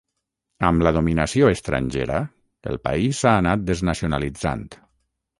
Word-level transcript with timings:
Amb 0.67 0.83
la 0.85 0.91
dominació 0.93 1.49
estrangera 1.55 2.21
el 2.71 2.79
país 2.87 3.19
s'ha 3.19 3.35
anat 3.41 3.67
desnacionalitzant. 3.67 4.65